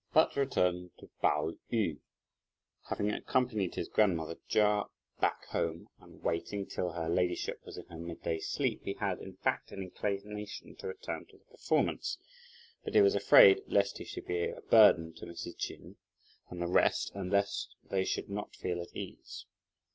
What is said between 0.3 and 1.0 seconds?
to return